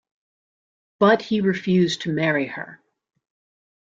But 0.97 1.21
he 1.21 1.41
refused 1.41 2.01
to 2.01 2.11
marry 2.11 2.47
her. 2.47 2.81